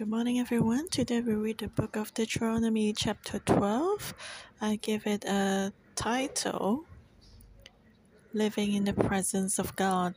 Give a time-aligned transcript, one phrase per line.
[0.00, 0.88] Good morning, everyone.
[0.88, 4.14] Today we read the book of Deuteronomy, chapter 12.
[4.58, 6.86] I give it a title
[8.32, 10.14] Living in the Presence of God.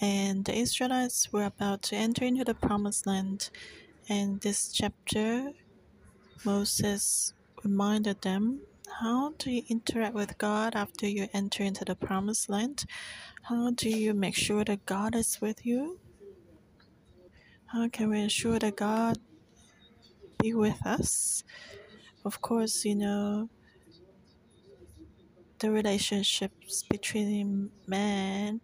[0.00, 3.50] And the Israelites were about to enter into the promised land.
[4.08, 5.54] And this chapter,
[6.44, 7.34] Moses
[7.64, 8.60] reminded them
[9.00, 12.84] how do you interact with God after you enter into the promised land?
[13.42, 15.98] How do you make sure that God is with you?
[17.72, 19.18] How can we ensure that God
[20.42, 21.44] be with us?
[22.24, 23.48] Of course, you know,
[25.60, 28.60] the relationships between man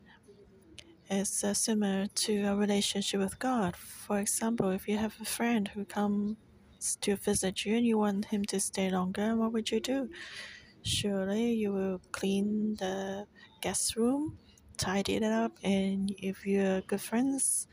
[1.09, 3.77] is uh, similar to a relationship with God.
[3.77, 6.37] For example, if you have a friend who comes
[7.03, 10.11] to visit you and you want him to stay longer, what would you do?
[10.83, 13.27] Surely you will clean the
[13.61, 14.39] guest room,
[14.77, 17.69] tidy it up, and if you're good friends,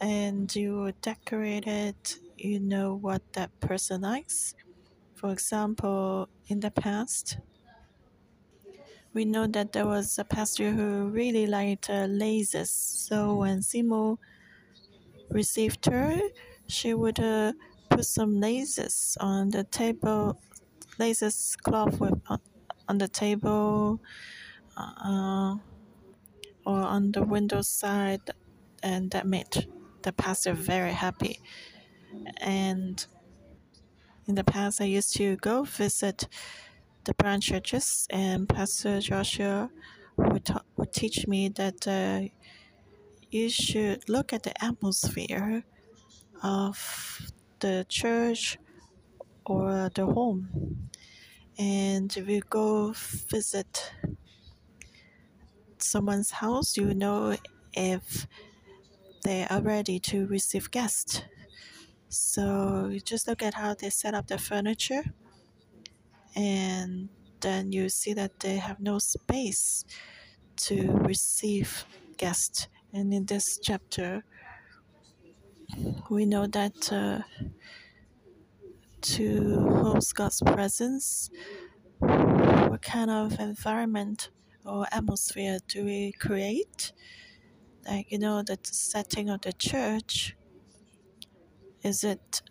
[0.00, 4.54] and you decorate it, you know what that person likes.
[5.14, 7.38] For example, in the past,
[9.12, 12.68] we know that there was a pastor who really liked uh, lasers.
[12.68, 14.18] So when Simo
[15.30, 16.18] received her,
[16.66, 17.52] she would uh,
[17.90, 20.40] put some lasers on the table,
[20.98, 22.38] lasers cloth with, uh,
[22.88, 24.00] on the table
[24.76, 25.56] uh,
[26.64, 28.30] or on the window side,
[28.82, 29.66] and that made
[30.02, 31.40] the pastor very happy.
[32.38, 33.04] And
[34.26, 36.28] in the past, I used to go visit
[37.04, 39.70] the branch churches, and Pastor Joshua
[40.16, 42.28] would, ta- would teach me that uh,
[43.30, 45.64] you should look at the atmosphere
[46.42, 48.58] of the church
[49.46, 50.90] or the home.
[51.58, 52.92] And if you go
[53.30, 53.92] visit
[55.78, 57.36] someone's house, you know
[57.72, 58.26] if
[59.22, 61.22] they are ready to receive guests.
[62.08, 65.04] So you just look at how they set up the furniture,
[66.34, 67.08] and
[67.40, 69.84] then you see that they have no space
[70.56, 71.84] to receive
[72.16, 72.68] guests.
[72.92, 74.24] And in this chapter,
[76.10, 77.20] we know that uh,
[79.00, 81.30] to host God's presence,
[81.98, 84.30] what kind of environment
[84.64, 86.92] or atmosphere do we create?
[87.88, 90.36] Like, you know, the setting of the church,
[91.82, 92.42] is it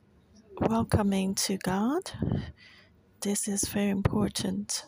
[0.59, 2.11] welcoming to God?
[3.21, 4.85] This is very important.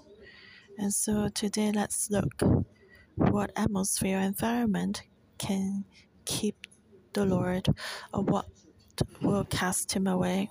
[0.77, 2.41] And so today, let's look
[3.15, 5.03] what atmosphere environment
[5.37, 5.85] can
[6.25, 6.55] keep
[7.13, 7.67] the Lord
[8.13, 8.45] or what
[9.21, 10.49] will cast him away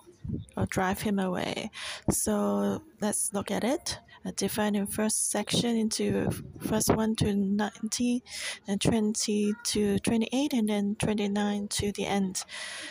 [0.56, 1.70] or drive him away.
[2.10, 3.98] So let's look at it.
[4.24, 8.20] Uh, I divide in first section into first 1 to 19
[8.68, 12.44] and 20 to 28 and then 29 to the end.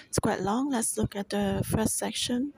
[0.07, 0.71] It's quite long.
[0.71, 2.53] Let's look at the first section.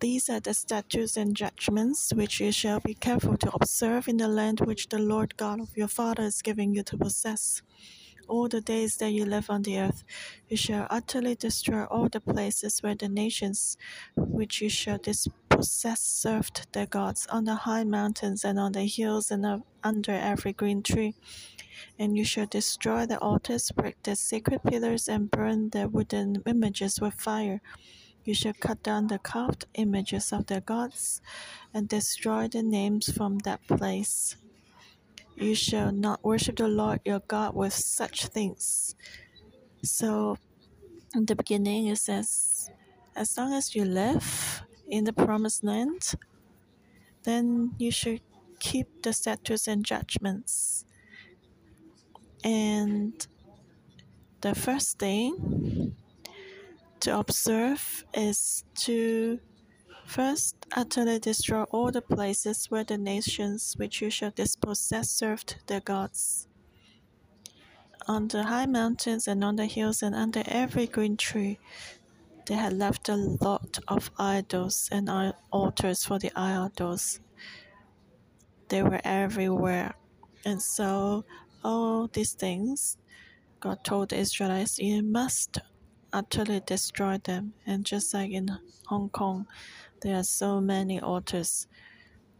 [0.00, 4.28] These are the statutes and judgments which you shall be careful to observe in the
[4.28, 7.62] land which the Lord God of your father is giving you to possess
[8.30, 10.04] all the days that you live on the earth.
[10.48, 13.76] You shall utterly destroy all the places where the nations
[14.16, 19.30] which you shall dispossess served their gods on the high mountains and on the hills
[19.30, 21.14] and under every green tree.
[21.98, 27.00] And you shall destroy the altars, break their sacred pillars, and burn their wooden images
[27.00, 27.60] with fire.
[28.24, 31.20] You shall cut down the carved images of their gods
[31.74, 34.36] and destroy the names from that place.
[35.40, 38.94] You shall not worship the Lord your God with such things.
[39.82, 40.36] So,
[41.14, 42.68] in the beginning, it says,
[43.16, 46.12] as long as you live in the promised land,
[47.24, 48.20] then you should
[48.58, 50.84] keep the statutes and judgments.
[52.44, 53.26] And
[54.42, 55.96] the first thing
[57.00, 59.40] to observe is to
[60.10, 65.78] First, utterly destroy all the places where the nations which you shall dispossess served their
[65.78, 66.48] gods.
[68.08, 71.60] On the high mountains and on the hills and under every green tree,
[72.46, 75.08] they had left a lot of idols and
[75.52, 77.20] altars for the idols.
[78.68, 79.94] They were everywhere.
[80.44, 81.24] And so,
[81.62, 82.98] all these things,
[83.60, 85.58] God told the Israelites, you must
[86.12, 87.54] utterly destroy them.
[87.64, 89.46] And just like in Hong Kong,
[90.00, 91.66] there are so many altars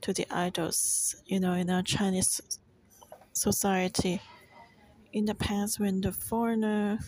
[0.01, 2.41] to the idols, you know, in our Chinese
[3.33, 4.21] society.
[5.13, 6.99] In the past, when the foreigner,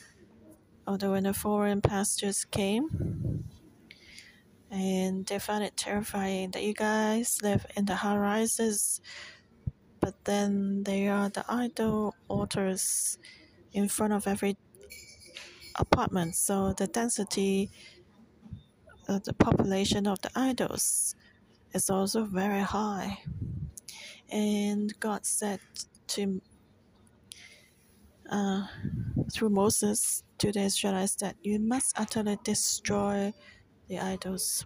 [0.87, 3.45] or when the foreign pastors came,
[4.71, 9.01] and they found it terrifying that you guys live in the high rises,
[10.01, 13.19] but then there are the idol altars
[13.73, 14.57] in front of every
[15.79, 16.35] apartment.
[16.35, 17.71] So the density
[19.13, 21.15] uh, the population of the idols
[21.73, 23.19] is also very high.
[24.31, 25.61] And God said
[26.09, 26.41] to
[28.31, 28.63] uh,
[29.33, 33.33] through Moses to the Israelites that you must utterly destroy
[33.89, 34.65] the idols.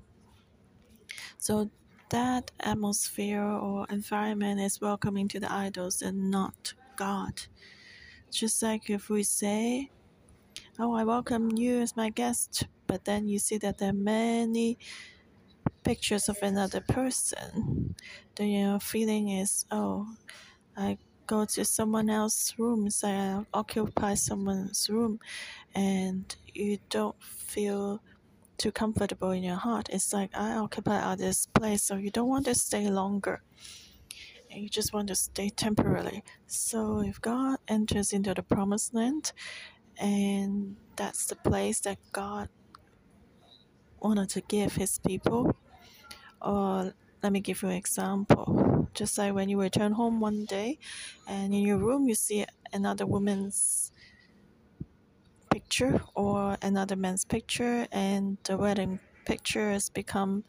[1.39, 1.71] So
[2.11, 7.43] that atmosphere or environment is welcoming to the idols and not God.
[8.31, 9.91] Just like if we say,
[10.79, 14.79] Oh, I welcome you as my guest, but then you see that there are many
[15.85, 17.95] pictures of another person,
[18.35, 20.07] then your feeling is, Oh,
[20.77, 25.19] I go to someone else's room, say I occupy someone's room,
[25.75, 28.03] and you don't feel
[28.59, 29.89] too comfortable in your heart.
[29.91, 33.43] It's like I occupy this place, so you don't want to stay longer.
[34.51, 36.23] You just want to stay temporarily.
[36.47, 39.33] So if God enters into the promised land,
[39.99, 42.49] and that's the place that God
[44.01, 45.57] wanted to give his people,
[46.41, 48.89] or let me give you an example.
[48.95, 50.79] Just like when you return home one day
[51.27, 53.93] and in your room you see another woman's
[55.51, 60.45] picture or another man's picture, and the wedding picture has become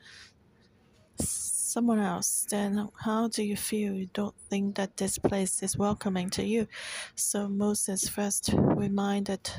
[1.67, 3.93] someone else, then how do you feel?
[3.93, 6.67] You don't think that this place is welcoming to you.
[7.15, 9.49] So Moses first reminded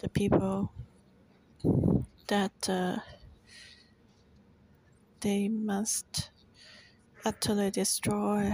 [0.00, 0.72] the people
[2.28, 2.98] that uh,
[5.20, 6.30] they must
[7.24, 8.52] utterly destroy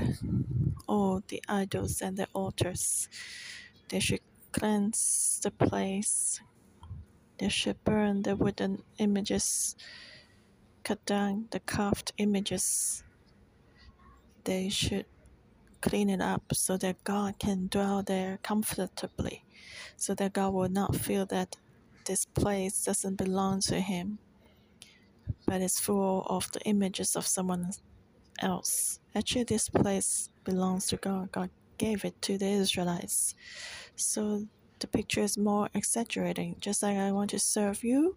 [0.87, 3.09] all the idols and the altars.
[3.89, 4.21] They should
[4.53, 6.41] cleanse the place.
[7.39, 9.75] They should burn the wooden images,
[10.85, 13.05] cut down the carved images.
[14.45, 15.07] They should
[15.81, 19.45] clean it up so that God can dwell there comfortably,
[19.97, 21.57] so that God will not feel that
[22.07, 24.19] this place doesn't belong to Him,
[25.47, 27.71] but is full of the images of someone
[28.41, 29.01] else.
[29.15, 31.31] Actually, this place belongs to God.
[31.33, 33.35] God gave it to the Israelites.
[33.97, 34.47] So
[34.79, 36.57] the picture is more exaggerating.
[36.61, 38.17] Just like I want to serve you,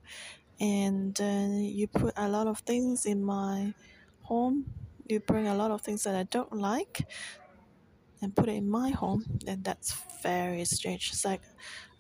[0.60, 3.74] and you put a lot of things in my
[4.22, 4.66] home,
[5.08, 7.08] you bring a lot of things that I don't like,
[8.22, 11.10] and put it in my home, then that's very strange.
[11.12, 11.42] It's like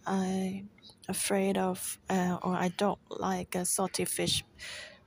[0.07, 0.69] I'm
[1.07, 4.43] afraid of, uh, or I don't like a salty fish,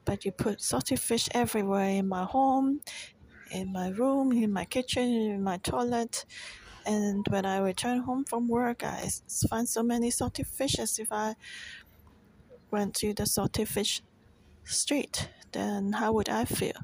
[0.05, 2.81] but you put salty fish everywhere in my home,
[3.51, 6.25] in my room, in my kitchen, in my toilet.
[6.87, 9.09] And when I return home from work, I
[9.51, 11.35] find so many salty fish as if I
[12.71, 14.03] went to the salty fish
[14.65, 15.31] street.
[15.53, 16.77] Then how would I feel?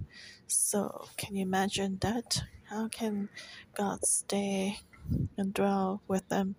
[0.47, 2.43] So, can you imagine that?
[2.65, 3.29] How can
[3.77, 4.79] God stay
[5.37, 6.57] and dwell with them?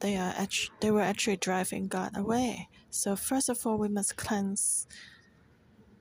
[0.00, 2.68] They are actually, they were actually driving God away.
[2.90, 4.86] So first of all, we must cleanse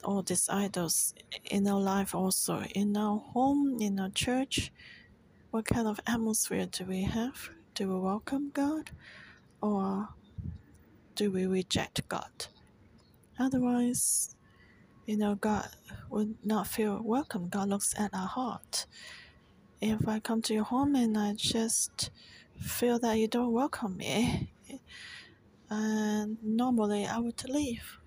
[0.03, 1.13] all these idols
[1.45, 4.71] in our life also in our home in our church
[5.51, 8.91] what kind of atmosphere do we have do we welcome god
[9.61, 10.07] or
[11.19, 12.47] do we reject god
[13.37, 14.35] otherwise
[15.05, 15.67] you know god
[16.09, 18.85] would not feel welcome god looks at our heart
[19.81, 22.09] if i come to your home and i just
[22.57, 24.49] feel that you don't welcome me
[25.69, 27.99] and normally i would leave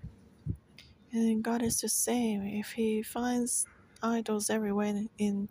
[1.13, 2.41] and God is the same.
[2.41, 3.67] If He finds
[4.01, 5.47] idols everywhere in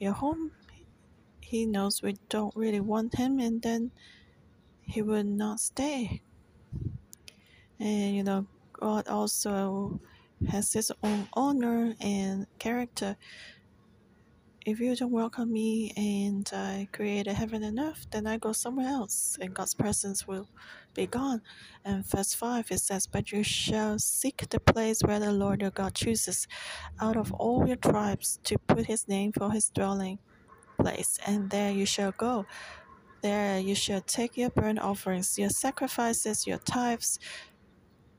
[0.00, 0.50] your home,
[1.40, 3.92] He knows we don't really want Him, and then
[4.82, 6.22] He will not stay.
[7.80, 10.00] And you know, God also
[10.48, 13.16] has His own honor and character.
[14.66, 18.52] If you don't welcome me and I create a heaven and earth, then I go
[18.52, 20.48] somewhere else, and God's presence will
[20.94, 21.40] be gone.
[21.82, 25.70] And verse 5 it says, But you shall seek the place where the Lord your
[25.70, 26.46] God chooses
[27.00, 30.18] out of all your tribes to put his name for his dwelling
[30.78, 32.46] place, and there you shall go.
[33.22, 37.18] There you shall take your burnt offerings, your sacrifices, your tithes,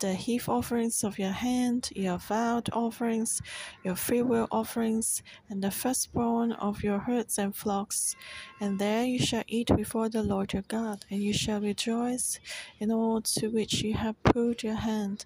[0.02, 3.40] the heave offerings of your hand, your vowed offerings,
[3.84, 8.16] your freewill offerings, and the firstborn of your herds and flocks.
[8.60, 12.40] And there you shall eat before the Lord your God, and you shall rejoice
[12.80, 15.26] in all to which you have put your hand,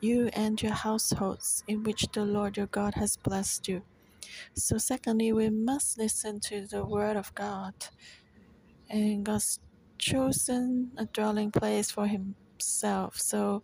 [0.00, 3.82] you and your households, in which the Lord your God has blessed you.
[4.54, 7.74] So, secondly, we must listen to the word of God.
[8.90, 9.60] And God's
[9.98, 13.20] chosen a dwelling place for Himself.
[13.20, 13.62] So,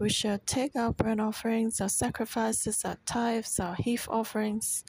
[0.00, 4.84] we shall take our burnt offerings, our sacrifices, our tithes, our heave offerings,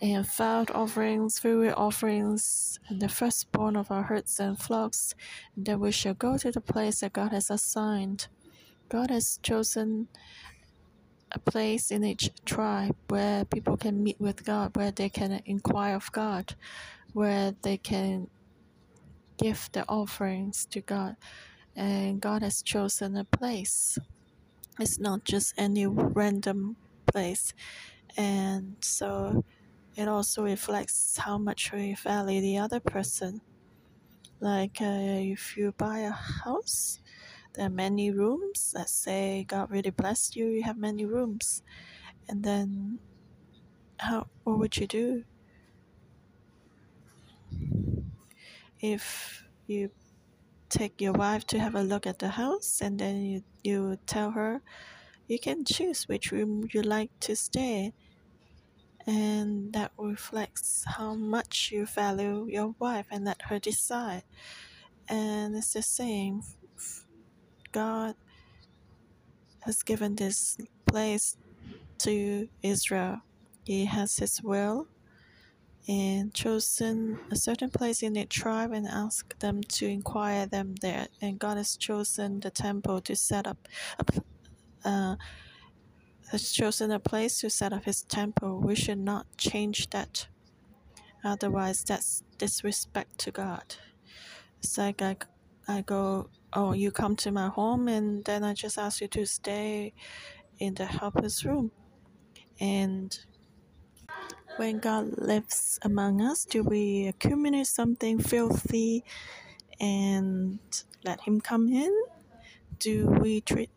[0.00, 5.14] and vowed offerings, freewill offerings, and the firstborn of our herds and flocks.
[5.56, 8.28] And then we shall go to the place that God has assigned
[8.88, 10.08] God has chosen
[11.32, 15.96] a place in each tribe where people can meet with God, where they can inquire
[15.96, 16.54] of God,
[17.12, 18.28] where they can
[19.36, 21.16] give their offerings to God.
[21.78, 23.98] And God has chosen a place.
[24.80, 26.74] It's not just any random
[27.06, 27.54] place.
[28.16, 29.44] And so
[29.94, 33.42] it also reflects how much we value the other person.
[34.40, 36.98] Like uh, if you buy a house,
[37.54, 38.72] there are many rooms.
[38.76, 41.62] Let's say God really blessed you, you have many rooms.
[42.28, 42.98] And then
[43.98, 45.22] how what would you do
[48.80, 49.90] if you
[50.68, 54.30] take your wife to have a look at the house and then you, you tell
[54.32, 54.60] her
[55.26, 57.92] you can choose which room you like to stay
[59.08, 64.22] and that reflects how much you value your wife and let her decide.
[65.08, 66.42] And it's the same
[67.72, 68.14] god
[69.60, 71.38] has given this place
[71.98, 73.22] to israel.
[73.64, 74.88] He has his will
[75.88, 81.08] and chosen a certain place in their tribe and asked them to inquire them there.
[81.22, 83.68] And God has chosen the temple to set up,
[84.84, 85.16] uh,
[86.30, 88.60] has chosen a place to set up His temple.
[88.60, 90.28] We should not change that.
[91.24, 93.76] Otherwise, that's disrespect to God.
[94.58, 95.16] It's like I,
[95.66, 99.26] I go, oh, you come to my home, and then I just ask you to
[99.26, 99.94] stay
[100.58, 101.70] in the helper's room.
[102.60, 103.18] And
[104.58, 109.04] when God lives among us, do we accumulate something filthy
[109.78, 110.58] and
[111.04, 111.94] let Him come in?
[112.80, 113.70] Do we treat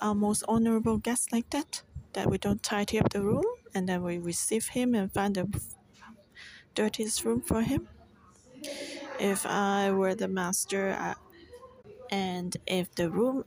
[0.00, 1.82] our most honorable guest like that?
[2.14, 3.44] That we don't tidy up the room
[3.74, 5.46] and then we receive Him and find the
[6.74, 7.88] dirtiest room for Him?
[9.20, 11.14] If I were the master
[12.10, 13.44] and if the room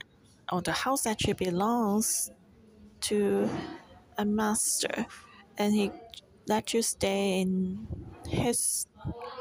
[0.52, 2.32] or the house actually belongs
[3.02, 3.50] to
[4.18, 5.08] a master
[5.58, 5.92] and he
[6.50, 7.88] let you stay in
[8.28, 8.88] his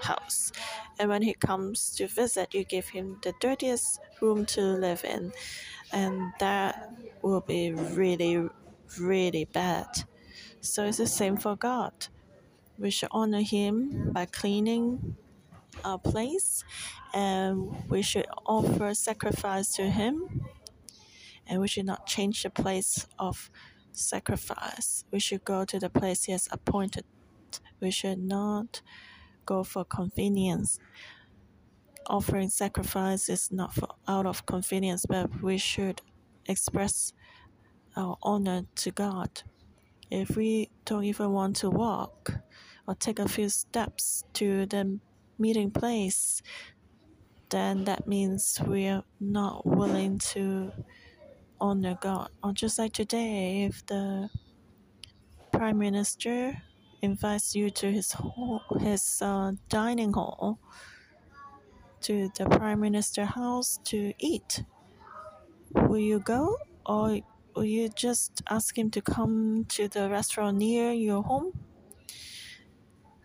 [0.02, 0.52] house.
[0.98, 5.32] And when he comes to visit, you give him the dirtiest room to live in.
[5.90, 8.48] And that will be really,
[9.00, 9.86] really bad.
[10.60, 11.94] So it's the same for God.
[12.78, 15.16] We should honor him by cleaning
[15.84, 16.62] our place
[17.14, 20.42] and we should offer sacrifice to him
[21.46, 23.50] and we should not change the place of
[23.98, 25.04] sacrifice.
[25.10, 27.04] We should go to the place He has appointed.
[27.80, 28.82] We should not
[29.46, 30.78] go for convenience.
[32.06, 36.00] Offering sacrifice is not for out of convenience, but we should
[36.46, 37.12] express
[37.96, 39.42] our honor to God.
[40.10, 42.32] If we don't even want to walk
[42.86, 44.98] or take a few steps to the
[45.38, 46.42] meeting place,
[47.50, 50.72] then that means we are not willing to
[51.60, 52.30] honor God.
[52.42, 54.28] Or just like today, if the
[55.52, 56.62] prime minister
[57.02, 60.58] invites you to his hall, his uh, dining hall,
[62.02, 64.62] to the prime minister house to eat,
[65.72, 67.18] will you go or
[67.54, 71.52] will you just ask him to come to the restaurant near your home?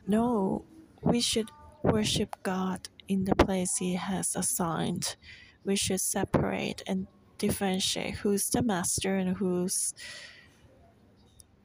[0.08, 0.66] No,
[1.02, 1.50] we should
[1.84, 5.16] worship God in the place He has assigned.
[5.64, 7.08] We should separate and
[7.44, 9.94] differentiate who's the master and who's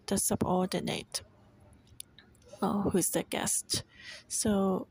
[0.06, 1.22] the subordinate
[2.60, 3.84] or who's the guest.
[4.26, 4.88] So,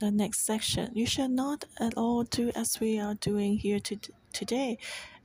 [0.00, 3.96] the next section, you shall not at all do as we are doing here to,
[4.32, 4.78] today.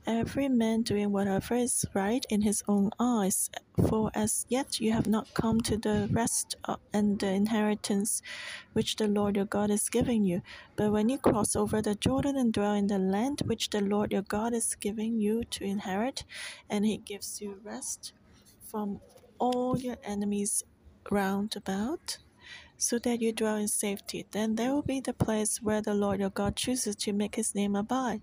[0.06, 3.48] Every man doing whatever is right in his own eyes,
[3.88, 8.20] for as yet you have not come to the rest uh, and the inheritance
[8.72, 10.42] which the Lord your God is giving you.
[10.76, 14.12] But when you cross over the Jordan and dwell in the land which the Lord
[14.12, 16.24] your God is giving you to inherit,
[16.68, 18.12] and he gives you rest
[18.68, 19.00] from
[19.38, 20.64] all your enemies
[21.12, 22.18] round about,
[22.76, 26.18] so that you dwell in safety, then there will be the place where the Lord
[26.18, 28.22] your God chooses to make his name abide.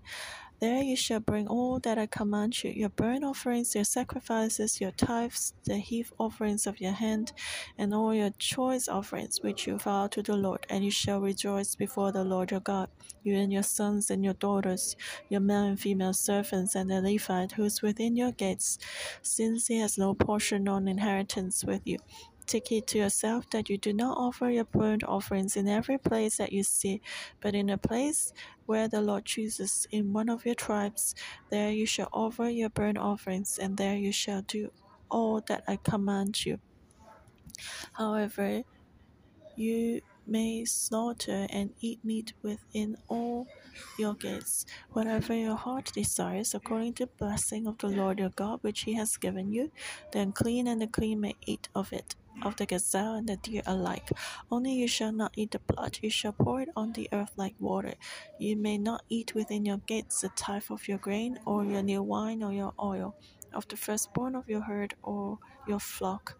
[0.60, 4.90] There you shall bring all that I command you your burnt offerings, your sacrifices, your
[4.90, 7.32] tithes, the heave offerings of your hand,
[7.78, 11.74] and all your choice offerings which you vow to the Lord, and you shall rejoice
[11.74, 12.90] before the Lord your God,
[13.22, 14.96] you and your sons and your daughters,
[15.30, 18.76] your male and female servants, and the Levite who is within your gates,
[19.22, 21.96] since he has no portion nor inheritance with you.
[22.50, 26.38] Take heed to yourself that you do not offer your burnt offerings in every place
[26.38, 27.00] that you see,
[27.40, 28.32] but in a place
[28.66, 31.14] where the Lord chooses in one of your tribes.
[31.50, 34.72] There you shall offer your burnt offerings, and there you shall do
[35.08, 36.58] all that I command you.
[37.92, 38.64] However,
[39.54, 43.46] you may slaughter and eat meat within all
[43.96, 48.58] your gates, whatever your heart desires, according to the blessing of the Lord your God,
[48.62, 49.70] which he has given you.
[50.10, 53.62] The unclean and the clean may eat of it, of the gazelle and the deer
[53.66, 54.10] alike.
[54.50, 57.54] Only you shall not eat the blood, you shall pour it on the earth like
[57.58, 57.94] water.
[58.38, 62.02] You may not eat within your gates the tithe of your grain, or your new
[62.02, 63.14] wine, or your oil,
[63.52, 66.36] of the firstborn of your herd or your flock,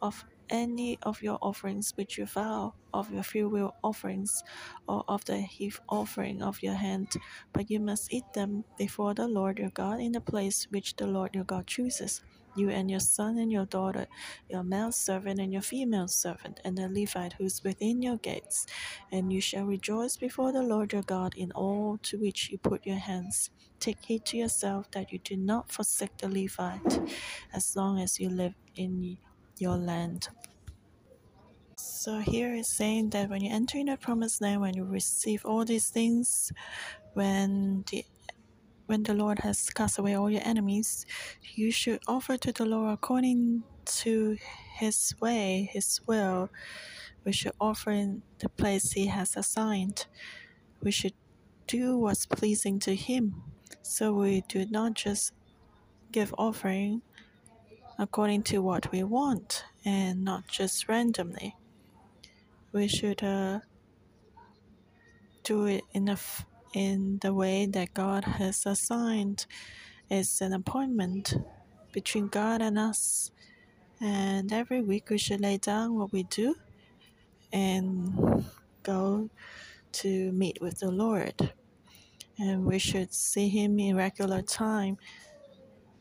[0.00, 4.42] of any of your offerings which you vow, of your freewill offerings,
[4.86, 7.08] or of the heave offering of your hand,
[7.52, 11.06] but you must eat them before the Lord your God in the place which the
[11.06, 12.22] Lord your God chooses.
[12.54, 14.06] You and your son and your daughter,
[14.48, 18.66] your male servant and your female servant, and the Levite who is within your gates.
[19.10, 22.86] And you shall rejoice before the Lord your God in all to which you put
[22.86, 23.50] your hands.
[23.80, 27.00] Take heed to yourself that you do not forsake the Levite
[27.52, 29.18] as long as you live in
[29.58, 30.28] your land.
[31.76, 35.44] So here is saying that when you enter in the promised land, when you receive
[35.44, 36.52] all these things,
[37.14, 38.04] when the
[38.86, 41.06] when the Lord has cast away all your enemies,
[41.54, 43.62] you should offer to the Lord according
[44.02, 44.36] to
[44.78, 46.50] His way, His will.
[47.24, 50.06] We should offer in the place He has assigned.
[50.82, 51.14] We should
[51.66, 53.42] do what's pleasing to Him.
[53.82, 55.32] So we do not just
[56.10, 57.02] give offering
[57.98, 61.56] according to what we want and not just randomly.
[62.72, 63.60] We should uh,
[65.42, 66.16] do it in,
[66.72, 69.46] in the way that God has assigned.
[70.10, 71.34] It's an appointment
[71.92, 73.30] between God and us.
[74.00, 76.56] And every week we should lay down what we do
[77.52, 78.44] and
[78.82, 79.30] go
[79.92, 81.52] to meet with the Lord.
[82.38, 84.96] And we should see Him in regular time.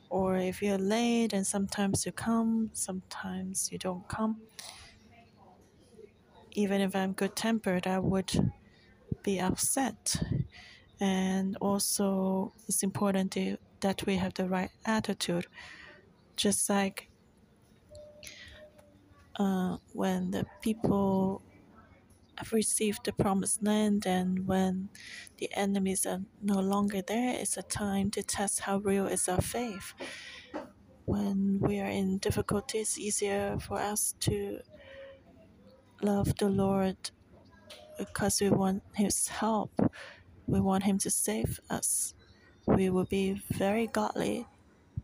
[0.09, 4.41] Or if you're late and sometimes you come, sometimes you don't come.
[6.53, 8.51] Even if I'm good tempered, I would
[9.23, 10.21] be upset.
[10.99, 15.47] And also, it's important to, that we have the right attitude.
[16.35, 17.09] Just like
[19.37, 21.41] uh, when the people
[22.37, 24.89] have received the promised land and when
[25.37, 29.41] the enemies are no longer there, it's a time to test how real is our
[29.41, 29.93] faith.
[31.05, 34.59] When we are in difficulties, it's easier for us to
[36.01, 37.11] love the Lord
[38.07, 39.71] because we want His help.
[40.47, 42.13] We want Him to save us.
[42.65, 44.47] We will be very godly,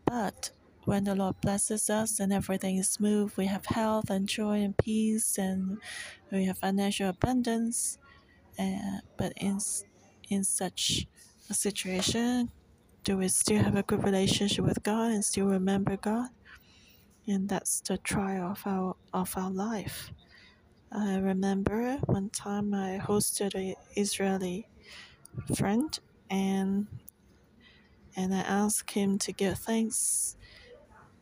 [0.04, 0.50] but
[0.84, 4.76] when the Lord blesses us and everything is smooth, we have health and joy and
[4.76, 5.78] peace, and
[6.32, 7.98] we have financial abundance.
[8.58, 9.58] Uh, but in
[10.30, 11.06] in such
[11.50, 12.50] a situation,
[13.04, 16.30] do we still have a good relationship with God and still remember God?
[17.26, 20.10] And that's the trial of our of our life.
[20.90, 24.66] I remember one time I hosted an Israeli
[25.54, 25.98] friend
[26.30, 26.86] and
[28.16, 30.36] and I asked him to give thanks.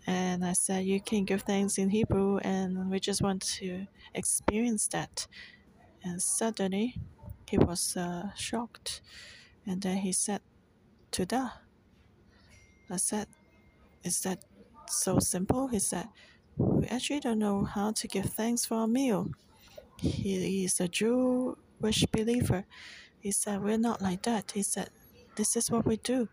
[0.06, 4.86] And I said you can give thanks in Hebrew and we just want to experience
[4.88, 5.26] that.
[6.04, 6.94] And suddenly
[7.50, 9.00] he was uh, shocked
[9.66, 10.42] and then he said
[11.10, 11.54] Toda.
[12.88, 13.26] I said
[14.04, 14.44] is that
[14.88, 15.66] so simple?
[15.66, 16.06] He said
[16.56, 19.32] we actually don't know how to give thanks for a meal
[19.98, 22.64] he is a Jewish believer.
[23.18, 24.52] He said, We're not like that.
[24.52, 24.90] He said,
[25.36, 26.28] This is what we do.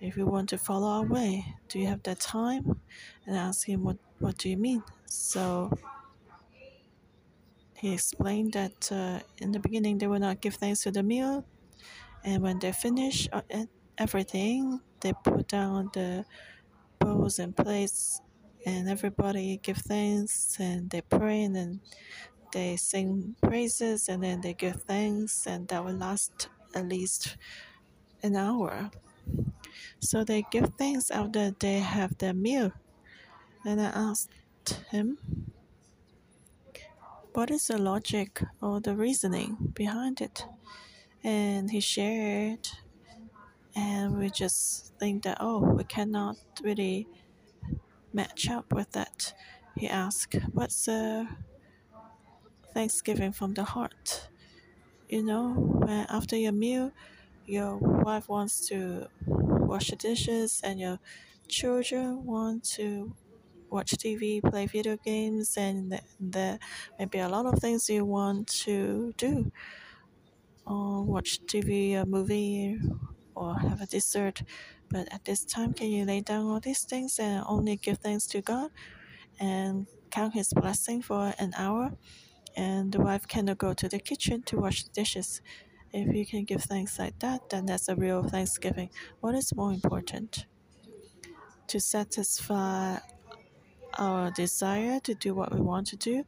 [0.00, 2.80] If you want to follow our way, do you have that time?
[3.26, 4.82] And I asked him, What, what do you mean?
[5.06, 5.72] So
[7.76, 11.44] he explained that uh, in the beginning they will not give thanks to the meal,
[12.24, 13.42] and when they finish uh,
[13.98, 16.24] everything, they put down the
[16.98, 18.22] bowls and plates,
[18.66, 21.80] and everybody give thanks and they pray and
[22.54, 27.36] they sing praises and then they give thanks, and that will last at least
[28.22, 28.90] an hour.
[29.98, 32.72] So they give thanks after they have their meal.
[33.66, 34.30] And I asked
[34.90, 35.18] him,
[37.32, 40.46] What is the logic or the reasoning behind it?
[41.24, 42.68] And he shared,
[43.74, 47.08] and we just think that, oh, we cannot really
[48.12, 49.34] match up with that.
[49.76, 51.26] He asked, What's the
[52.74, 54.28] thanksgiving from the heart.
[55.08, 56.92] You know, when after your meal,
[57.46, 60.98] your wife wants to wash the dishes and your
[61.48, 63.14] children want to
[63.70, 66.58] watch TV, play video games, and there
[66.98, 69.52] may be a lot of things you want to do.
[70.66, 72.78] Uh, or watch TV, a movie,
[73.34, 74.42] or have a dessert.
[74.88, 78.26] But at this time, can you lay down all these things and only give thanks
[78.28, 78.70] to God
[79.40, 81.96] and count His blessing for an hour?
[82.56, 85.40] And the wife cannot go to the kitchen to wash the dishes.
[85.92, 88.90] If you can give thanks like that, then that's a real thanksgiving.
[89.20, 90.46] What is more important?
[91.68, 92.98] To satisfy
[93.98, 96.24] our desire to do what we want to do,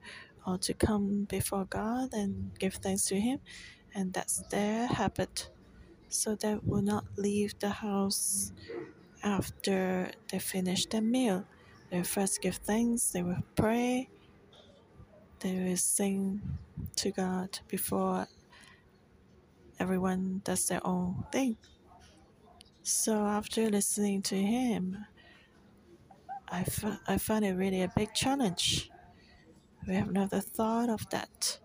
[0.47, 3.41] or to come before God and give thanks to Him,
[3.95, 5.51] and that's their habit.
[6.09, 8.53] So they will not leave the house
[9.25, 11.45] after they finish their meal.
[11.91, 14.09] They first give thanks, they will pray,
[15.40, 16.40] they will sing
[16.96, 18.27] to God before
[19.79, 21.57] everyone does their own thing.
[22.83, 25.07] So after listening to him,
[26.49, 28.90] I, f- I found it really a big challenge.
[29.87, 31.59] We have never thought of that.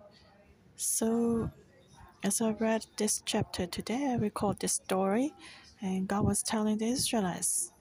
[0.76, 1.52] So
[2.24, 5.34] as I read this chapter today, I recalled this story,
[5.82, 7.72] and God was telling the Israelites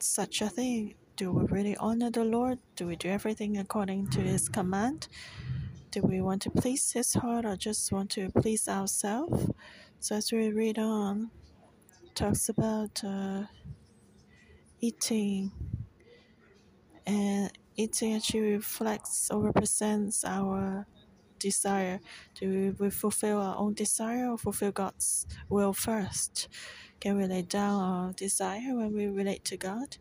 [0.00, 0.94] such a thing.
[1.18, 2.60] Do we really honor the Lord?
[2.76, 5.08] Do we do everything according to His command?
[5.90, 9.50] Do we want to please His heart or just want to please ourselves?
[9.98, 11.32] So as we read on,
[12.14, 13.46] talks about uh,
[14.80, 15.50] eating,
[17.04, 20.86] and eating actually reflects or represents our
[21.40, 21.98] desire.
[22.36, 26.46] Do we fulfill our own desire or fulfill God's will first?
[27.00, 29.96] Can we lay down our desire when we relate to God?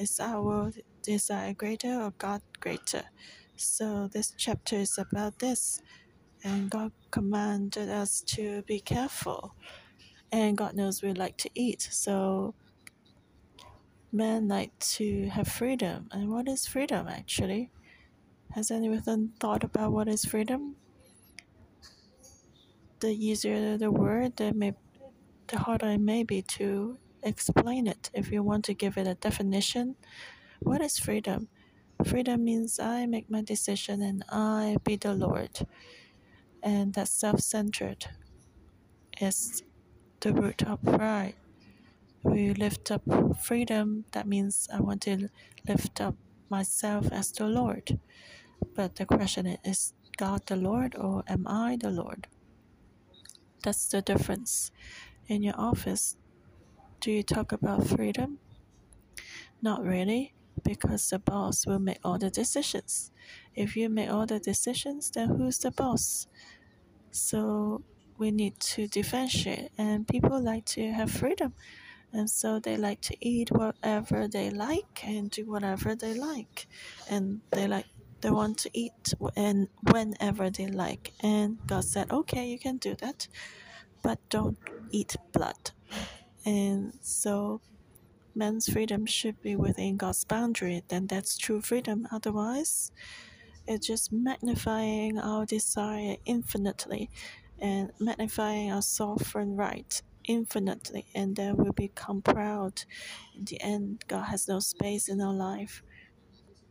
[0.00, 3.02] Is our desire greater or God greater?
[3.56, 5.82] So this chapter is about this.
[6.42, 9.54] And God commanded us to be careful.
[10.32, 11.86] And God knows we like to eat.
[11.92, 12.54] So
[14.10, 16.08] men like to have freedom.
[16.12, 17.70] And what is freedom actually?
[18.52, 20.76] Has anyone thought about what is freedom?
[23.00, 24.72] The easier the word, the, may,
[25.48, 28.10] the harder it may be to explain it.
[28.14, 29.96] If you want to give it a definition,
[30.60, 31.48] what is freedom?
[32.04, 35.66] Freedom means I make my decision and I be the Lord.
[36.62, 38.06] And that self centered
[39.20, 39.62] is
[40.20, 41.34] the root of pride.
[42.22, 43.02] We lift up
[43.42, 45.28] freedom, that means I want to
[45.68, 46.16] lift up
[46.50, 47.98] myself as the Lord.
[48.74, 52.26] But the question is is God the Lord or am I the Lord?
[53.62, 54.70] That's the difference.
[55.28, 56.16] In your office,
[57.00, 58.38] do you talk about freedom?
[59.62, 63.10] Not really, because the boss will make all the decisions.
[63.54, 66.26] If you make all the decisions, then who's the boss?
[67.10, 67.82] So
[68.18, 71.54] we need to differentiate, and people like to have freedom,
[72.12, 76.66] and so they like to eat whatever they like and do whatever they like,
[77.08, 77.86] and they like
[78.20, 81.12] they want to eat and whenever they like.
[81.20, 83.26] And God said, okay, you can do that,
[84.02, 84.58] but don't
[84.90, 85.70] eat blood.
[86.44, 87.60] And so
[88.34, 92.08] man's freedom should be within God's boundary, then that's true freedom.
[92.10, 92.92] Otherwise,
[93.66, 97.10] it's just magnifying our desire infinitely
[97.58, 102.84] and magnifying our sovereign right infinitely, and then we become proud.
[103.34, 105.82] In the end, God has no space in our life.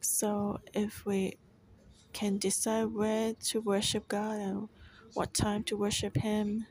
[0.02, 1.38] So, if we
[2.14, 4.70] can decide where to worship God and
[5.14, 6.66] what time to worship Him,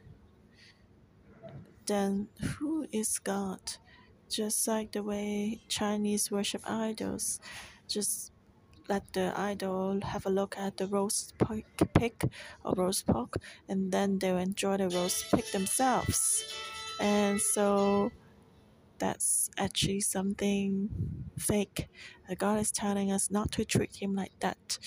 [1.89, 3.61] then who is God?
[4.31, 7.41] Just like the way Chinese worship idols,
[7.89, 8.31] just
[8.89, 11.35] let the idol have a look at the roast
[11.95, 12.31] pig
[12.65, 13.37] or roast pork,
[13.69, 16.45] and then they'll enjoy the roast pig themselves.
[17.01, 18.13] And so
[18.99, 20.91] that's actually something
[21.39, 21.89] fake.
[22.37, 24.79] God is telling us not to treat Him like that.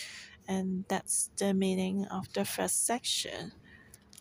[0.48, 3.54] And that's the meaning of the first section.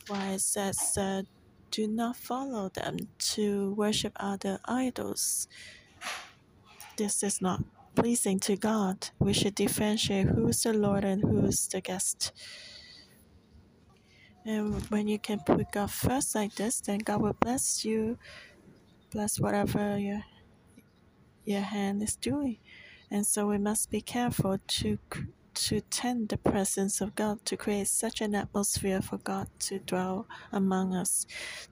[0.06, 1.22] Why it says, uh,
[1.70, 5.48] do not follow them to worship other idols.
[6.96, 7.62] This is not
[7.94, 9.08] pleasing to God.
[9.18, 12.32] We should differentiate who's the Lord and who's the guest.
[14.44, 18.18] And when you can put God first like this, then God will bless you,
[19.10, 20.22] bless whatever your
[21.44, 22.58] your hand is doing.
[23.10, 24.98] And so we must be careful to
[25.54, 30.26] to tend the presence of God, to create such an atmosphere for God to dwell
[30.52, 31.26] among us.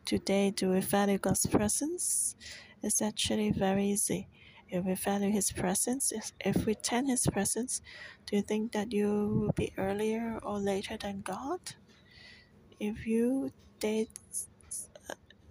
[0.05, 2.37] Today, do we value God's presence?
[2.83, 4.29] It's actually very easy.
[4.69, 7.81] If we value His presence, if we tend His presence,
[8.27, 9.09] do you think that you
[9.41, 11.61] will be earlier or later than God?
[12.79, 14.11] If you date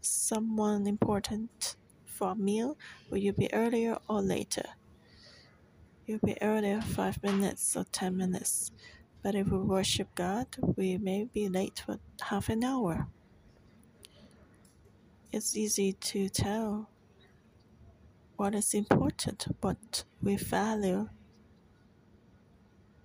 [0.02, 2.78] someone important for a meal,
[3.10, 4.64] will you be earlier or later?
[6.08, 8.72] You'll be earlier five minutes or ten minutes.
[9.22, 13.08] But if we worship God, we may be late for half an hour.
[15.34, 16.90] It's easy to tell
[18.38, 21.10] what is important, what we value.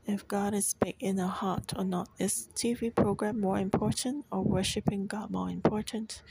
[0.07, 2.09] if God is big in our heart or not.
[2.19, 6.23] Is TV program more important or worshiping God more important?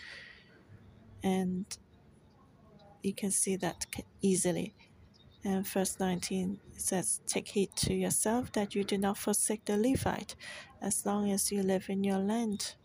[1.24, 1.66] And
[3.04, 3.86] you can see that
[4.22, 4.76] easily.
[5.44, 10.36] And verse 19 says, Take heed to yourself that you do not forsake the Levite
[10.82, 12.76] as long as you live in your land.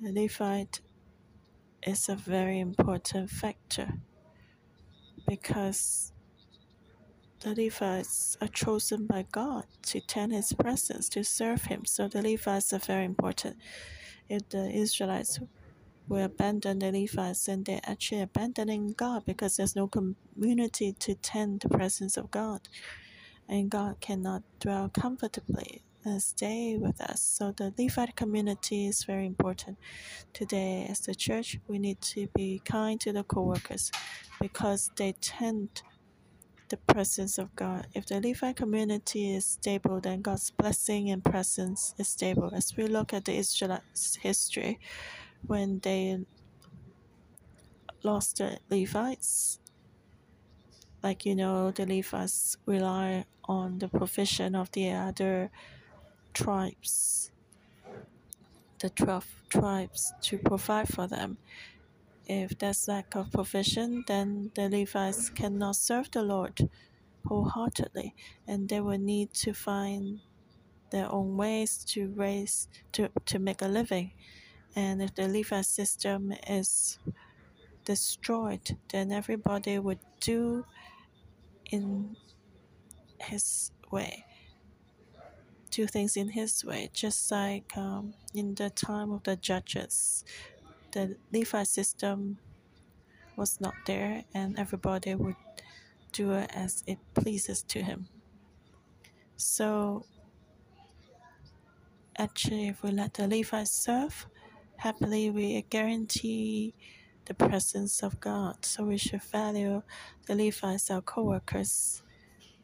[0.00, 0.80] The Levite
[1.86, 3.88] is a very important factor
[5.28, 6.12] because
[7.40, 11.84] the Levites are chosen by God to tend His presence, to serve Him.
[11.84, 13.56] So the Levites are very important.
[14.28, 15.40] If the Israelites
[16.12, 21.60] will abandon the Levites, and they're actually abandoning God because there's no community to tend
[21.60, 22.68] the presence of God.
[23.48, 27.22] And God cannot dwell comfortably and stay with us.
[27.22, 29.78] So the Levite community is very important.
[30.32, 33.90] Today, as the church, we need to be kind to the co-workers
[34.40, 35.82] because they tend
[36.68, 37.86] the presence of God.
[37.94, 42.50] If the Levite community is stable, then God's blessing and presence is stable.
[42.54, 44.78] As we look at the Israelites' history,
[45.46, 46.24] when they
[48.02, 49.60] lost the Levites,
[51.02, 55.50] like you know, the Levites rely on the provision of the other
[56.32, 57.30] tribes,
[58.78, 61.38] the 12 tribes, to provide for them.
[62.26, 66.68] If there's lack of provision, then the Levites cannot serve the Lord
[67.26, 68.14] wholeheartedly,
[68.46, 70.20] and they will need to find
[70.90, 74.12] their own ways to raise to, to make a living.
[74.74, 76.98] And if the Levi system is
[77.84, 80.64] destroyed, then everybody would do
[81.70, 82.16] in
[83.18, 84.24] his way,
[85.70, 90.24] do things in his way, just like um, in the time of the judges
[90.92, 92.38] the Levi system
[93.36, 95.36] was not there, and everybody would
[96.12, 98.08] do it as it pleases to him.
[99.36, 100.04] So,
[102.18, 104.26] actually, if we let the Levites serve,
[104.82, 106.74] happily we guarantee
[107.26, 108.64] the presence of God.
[108.64, 109.82] So, we should value
[110.26, 112.02] the Levites, our co workers.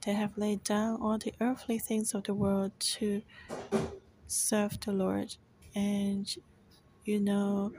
[0.05, 3.23] They have laid down all the earthly things of the world to
[4.27, 5.37] serve the Lord.
[5.75, 6.27] And
[7.05, 7.73] you know,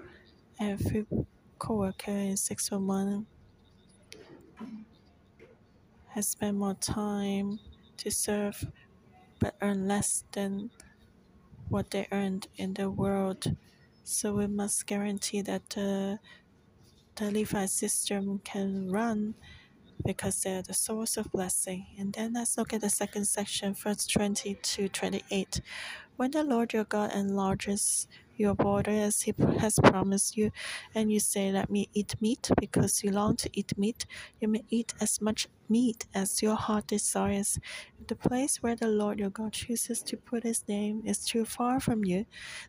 [0.61, 1.05] Every
[1.57, 3.25] coworker in 611
[6.09, 7.59] has spent more time
[7.97, 8.65] to serve
[9.39, 10.71] but earn less than
[11.69, 13.55] what they earned in the world.
[14.11, 16.19] So we must guarantee that the,
[17.21, 19.35] Levite system can run
[20.03, 21.85] because they're the source of blessing.
[21.99, 25.61] And then let's look at the second section, verse 20 to 28.
[26.15, 28.07] When the Lord your God enlarges
[28.39, 30.51] your border as he has promised you,
[30.95, 34.05] and you say, Let me eat meat, because you long to eat meat,
[34.39, 37.59] you may eat as much meat as your heart desires.
[37.99, 41.45] If the place where the Lord your God chooses to put his name is too
[41.45, 42.25] far from you,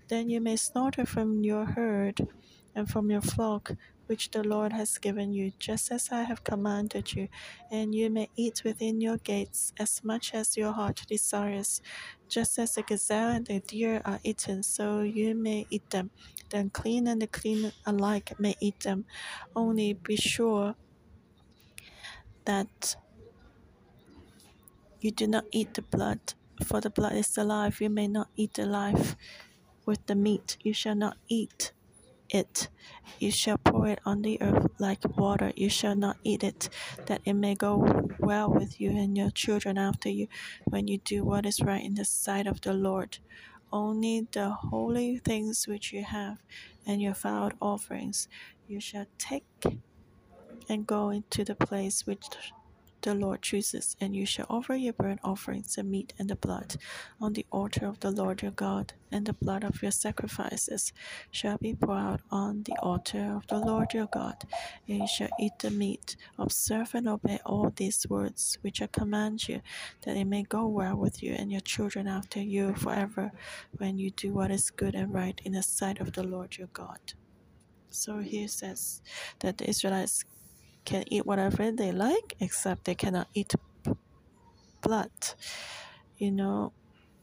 [0.09, 2.27] then you may slaughter from your herd
[2.75, 3.73] and from your flock
[4.11, 7.29] which the Lord has given you, just as I have commanded you,
[7.71, 11.81] and you may eat within your gates as much as your heart desires.
[12.29, 16.11] Just as the gazelle and the deer are eaten, so you may eat them.
[16.49, 19.05] The unclean and the clean alike may eat them.
[19.55, 20.75] Only be sure
[22.47, 22.97] that
[25.01, 27.81] you do not eat the blood, for the blood is the life.
[27.81, 29.15] You may not eat the life
[29.87, 30.57] with the meat.
[30.65, 31.73] You shall not eat
[32.31, 32.69] it.
[33.19, 35.53] You shall pour it on the earth like water.
[35.57, 36.69] You shall not eat it,
[37.07, 40.29] that it may go well with you and your children after you
[40.65, 43.19] when you do what is right in the sight of the Lord.
[43.73, 46.39] Only the holy things which you have
[46.87, 48.29] and your vowed offerings
[48.67, 49.45] you shall take
[50.69, 52.29] and go into the place which
[53.03, 56.77] the Lord chooses, and you shall offer your burnt offerings, the meat and the blood,
[57.21, 60.93] on the altar of the Lord your God, and the blood of your sacrifices
[61.31, 64.45] shall be poured out on the altar of the Lord your God,
[64.89, 66.17] and you shall eat the meat.
[66.39, 69.61] Observe and obey all these words which I command you,
[70.03, 73.33] that it may go well with you and your children after you forever,
[73.79, 76.69] when you do what is good and right in the sight of the Lord your
[76.73, 77.15] God.
[77.91, 79.03] So here says
[79.41, 80.25] that the Israelites
[80.91, 83.55] can eat whatever they like, except they cannot eat
[84.83, 85.13] blood.
[86.19, 86.73] You know,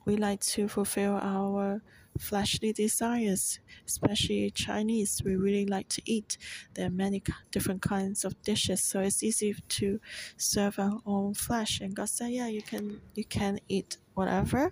[0.05, 1.81] we like to fulfill our
[2.17, 5.21] fleshly desires, especially Chinese.
[5.23, 6.37] We really like to eat.
[6.73, 9.99] There are many different kinds of dishes, so it's easy to
[10.37, 11.81] serve our own flesh.
[11.81, 14.71] And God said, "Yeah, you can, you can eat whatever."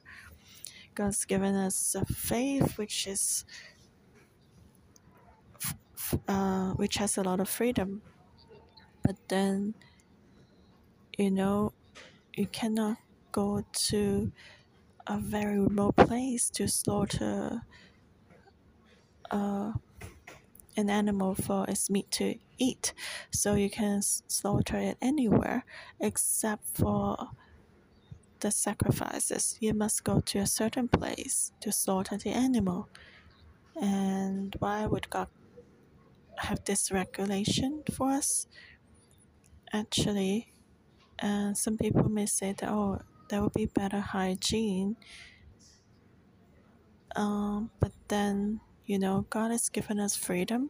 [0.95, 3.43] God's given us a faith which is,
[6.29, 8.01] uh, which has a lot of freedom
[9.05, 9.75] but then
[11.17, 11.71] you know
[12.33, 12.97] you cannot
[13.31, 14.31] go to
[15.07, 17.61] a very remote place to slaughter
[19.31, 19.73] uh,
[20.77, 22.93] an animal for its meat to eat.
[23.31, 25.63] So you can slaughter it anywhere
[25.99, 27.29] except for
[28.39, 29.57] the sacrifices.
[29.59, 32.89] You must go to a certain place to slaughter the animal.
[33.79, 35.27] And why would God
[36.37, 38.47] have this regulation for us?
[39.75, 40.53] Actually,
[41.21, 44.95] uh, some people may say that, oh, there will be better hygiene.
[47.13, 50.69] Um, but then, you know, God has given us freedom,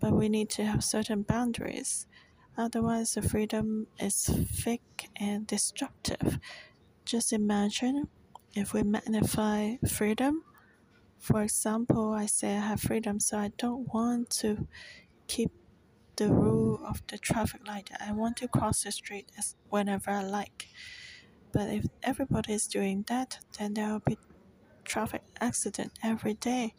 [0.00, 2.08] but we need to have certain boundaries.
[2.58, 6.40] Otherwise, the freedom is fake and destructive.
[7.04, 8.08] Just imagine
[8.56, 10.42] if we magnify freedom.
[11.20, 14.66] For example, I say I have freedom, so I don't want to
[15.28, 15.52] keep
[16.20, 17.90] the rule of the traffic light.
[17.98, 20.68] I want to cross the street as whenever I like.
[21.50, 24.18] But if everybody is doing that, then there will be
[24.84, 26.74] traffic accident every day.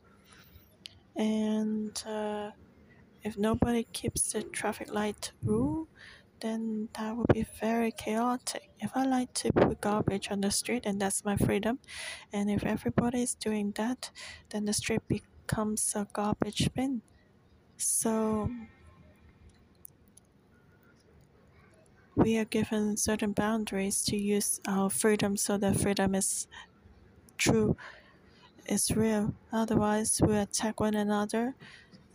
[1.16, 2.52] And uh,
[3.24, 5.88] if nobody keeps the traffic light rule,
[6.40, 8.70] then that would be very chaotic.
[8.80, 11.80] If I like to put garbage on the street, and that's my freedom,
[12.32, 14.12] and if everybody is doing that,
[14.52, 17.02] then the street becomes a garbage bin.
[17.78, 18.52] So
[22.16, 26.48] we are given certain boundaries to use our freedom so that freedom is
[27.38, 27.76] true,
[28.66, 29.34] is real.
[29.52, 31.56] Otherwise, we attack one another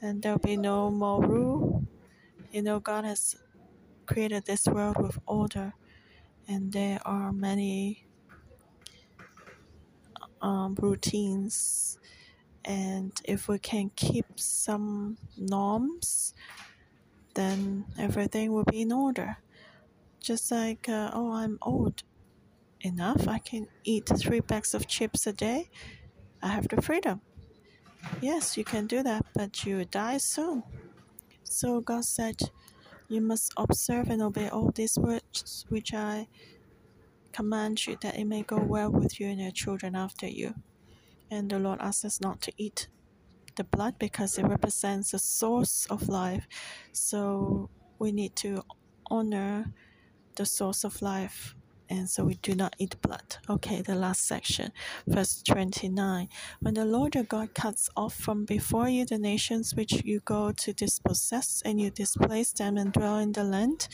[0.01, 1.85] and there'll be no more rule.
[2.53, 3.37] You know, God has
[4.07, 5.75] created this world with order,
[6.49, 8.07] and there are many
[10.41, 11.99] um, routines.
[12.65, 16.35] And if we can keep some norms,
[17.35, 19.39] then everything will be in order.
[20.27, 22.03] Just like, uh, oh, I'm old
[22.81, 25.71] enough, I can eat three bags of chips a day.
[26.43, 27.21] I have the freedom.
[28.21, 30.65] Yes, you can do that, but you die soon.
[31.45, 32.41] So God said,
[33.07, 36.27] You must observe and obey all these words which I
[37.33, 40.55] command you, that it may go well with you and your children after you.
[41.31, 42.89] And the Lord asks us not to eat
[43.55, 46.49] the blood because it represents the source of life.
[46.91, 48.65] So we need to
[49.09, 49.73] honor
[50.37, 51.57] the source of life
[51.89, 53.37] and so we do not eat blood.
[53.49, 54.73] Okay, the last section,
[55.07, 56.29] verse 29.
[56.61, 60.53] When the Lord your God cuts off from before you the nations which you go
[60.53, 63.89] to dispossess, and you displace them and dwell in the land,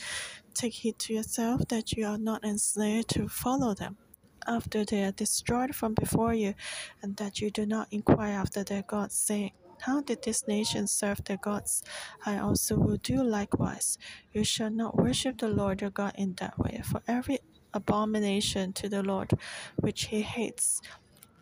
[0.53, 3.97] take heed to yourself that you are not enslaved to follow them
[4.45, 6.53] after they are destroyed from before you,
[7.01, 9.51] and that you do not inquire after their gods, saying,
[9.85, 11.83] how did this nation serve their gods?
[12.25, 13.97] I also will do likewise.
[14.31, 17.39] You shall not worship the Lord your God in that way, for every
[17.73, 19.31] abomination to the Lord,
[19.75, 20.81] which he hates,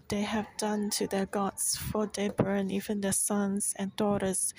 [0.10, 4.54] they have done to their gods, for they burn even their sons and daughters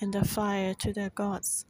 [0.00, 1.66] in the fire to their gods.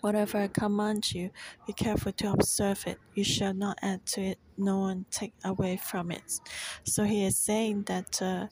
[0.00, 1.30] Whatever I command you,
[1.66, 2.98] be careful to observe it.
[3.14, 6.40] You shall not add to it, nor take away from it.
[6.84, 8.46] So he is saying that uh,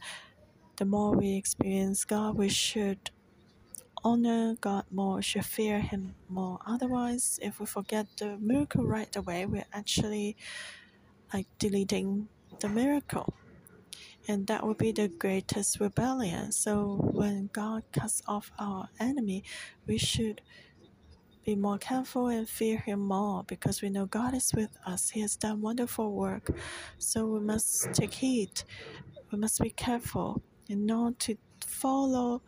[0.78, 3.10] the more we experience God, we should
[4.04, 6.60] honor God more, should fear Him more.
[6.64, 10.36] Otherwise, if we forget the miracle right away, we're actually
[11.34, 12.28] like deleting
[12.60, 13.34] the miracle.
[14.28, 16.52] And that would be the greatest rebellion.
[16.52, 19.42] So when God cuts off our enemy,
[19.84, 20.42] we should
[21.44, 25.10] be more careful and fear Him more because we know God is with us.
[25.10, 26.50] He has done wonderful work.
[26.98, 28.62] So we must take heed.
[29.32, 32.42] We must be careful and not to follow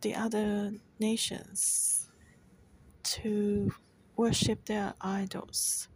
[0.00, 2.10] the other nations
[3.02, 3.72] to
[4.16, 5.88] worship their idols.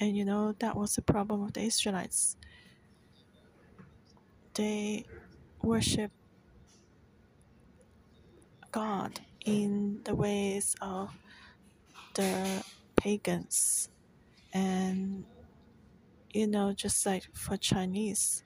[0.00, 2.36] And you know, that was the problem of the Israelites.
[4.54, 5.04] They
[5.62, 6.10] worship
[8.72, 11.10] God in the ways of
[12.14, 12.64] the
[12.96, 13.88] pagans.
[14.52, 15.24] And
[16.32, 18.44] you know, just like for Chinese,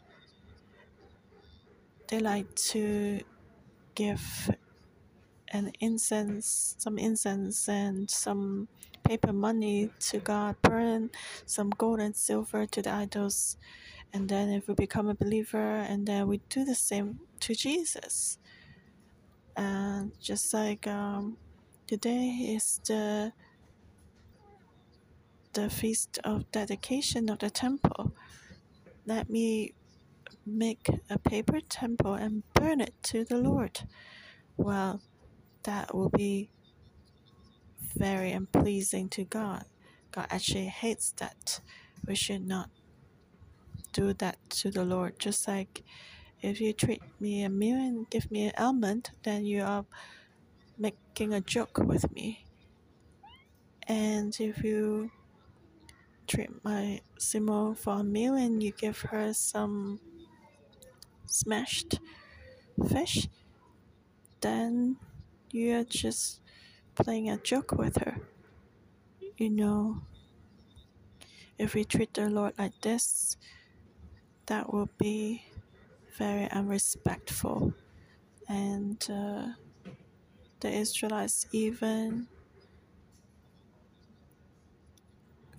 [2.08, 3.20] they like to
[3.94, 4.50] give
[5.52, 8.68] an incense, some incense and some
[9.04, 11.10] paper money to God, burn
[11.46, 13.56] some gold and silver to the idols,
[14.12, 18.38] and then if we become a believer, and then we do the same to Jesus.
[19.56, 21.36] And just like um,
[21.86, 23.32] today is the
[25.52, 28.12] the feast of dedication of the temple,
[29.06, 29.74] let me
[30.46, 33.82] make a paper temple and burn it to the Lord.
[34.56, 35.00] Well,
[35.64, 36.50] that will be
[37.96, 39.64] very unpleasing to God.
[40.12, 41.60] God actually hates that.
[42.06, 42.70] We should not
[43.92, 45.18] do that to the Lord.
[45.18, 45.82] Just like
[46.42, 49.86] if you treat me a meal and give me an almond, then you are
[50.78, 52.44] making a joke with me.
[53.86, 55.10] And if you
[56.26, 60.00] treat my Simo for a meal and you give her some
[61.26, 62.00] smashed
[62.88, 63.28] fish,
[64.40, 64.96] then
[65.50, 66.40] you're just
[66.94, 68.18] playing a joke with her.
[69.36, 70.02] You know,
[71.58, 73.36] if we treat the Lord like this,
[74.46, 75.44] that will be
[76.18, 77.74] very unrespectful.
[78.48, 79.46] And uh,
[80.60, 82.28] the Israelites even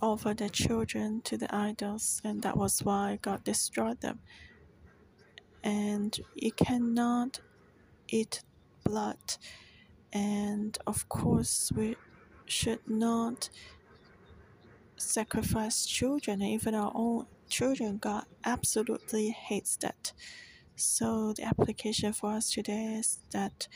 [0.01, 4.19] offered their children to the idols, and that was why God destroyed them.
[5.65, 7.41] And you cannot
[8.07, 8.43] eat
[8.85, 9.17] blood,
[10.13, 11.97] and of course, we
[12.45, 13.49] should not
[14.95, 17.97] sacrifice children, even our own children.
[17.97, 20.13] God absolutely hates that.
[20.75, 23.67] So, the application for us today is that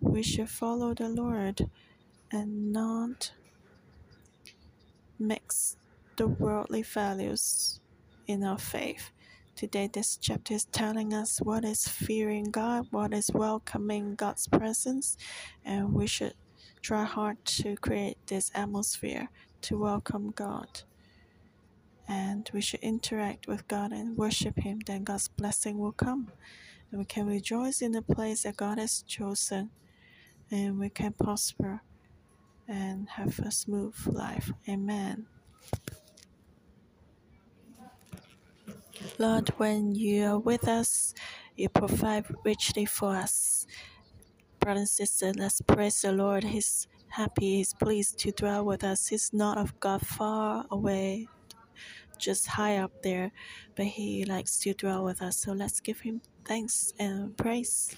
[0.00, 1.68] we should follow the Lord
[2.32, 3.32] and not
[5.18, 5.76] mix
[6.16, 7.80] the worldly values
[8.26, 9.10] in our faith.
[9.56, 15.16] Today, this chapter is telling us what is fearing God, what is welcoming God's presence,
[15.64, 16.34] and we should
[16.82, 19.28] try hard to create this atmosphere
[19.62, 20.82] to welcome God.
[22.08, 26.32] And we should interact with God and worship Him, then God's blessing will come.
[26.90, 29.70] And we can rejoice in the place that God has chosen,
[30.50, 31.80] and we can prosper
[32.66, 34.50] and have a smooth life.
[34.68, 35.26] Amen.
[39.18, 41.14] Lord, when you are with us,
[41.56, 43.66] you provide richly for us.
[44.60, 46.44] Brothers and sisters, let's praise the Lord.
[46.44, 49.08] He's happy, He's pleased to dwell with us.
[49.08, 51.28] He's not of God far away,
[52.18, 53.30] just high up there,
[53.76, 55.36] but He likes to dwell with us.
[55.36, 57.96] So let's give Him thanks and praise.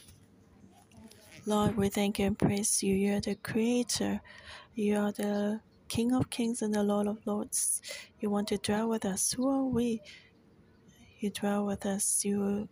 [1.47, 2.95] Lord, we thank you and praise you.
[2.95, 4.21] You're the Creator,
[4.75, 7.81] you are the King of Kings and the Lord of Lords.
[8.19, 9.33] You want to dwell with us.
[9.33, 10.03] Who are we?
[11.19, 12.25] You dwell with us.
[12.25, 12.69] You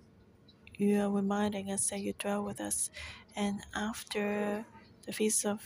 [0.76, 2.90] you are reminding us that you dwell with us.
[3.36, 4.64] And after
[5.06, 5.60] the Feast of